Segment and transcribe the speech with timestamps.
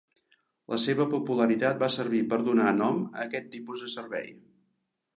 [0.71, 4.37] La seva popularitat va servir per a donar nom a aquest tipus de servei.